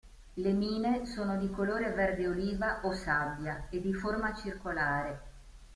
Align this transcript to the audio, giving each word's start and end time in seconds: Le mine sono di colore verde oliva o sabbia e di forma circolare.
Le 0.33 0.51
mine 0.51 1.05
sono 1.05 1.37
di 1.37 1.51
colore 1.51 1.91
verde 1.91 2.25
oliva 2.27 2.79
o 2.87 2.91
sabbia 2.91 3.67
e 3.69 3.79
di 3.79 3.93
forma 3.93 4.33
circolare. 4.33 5.21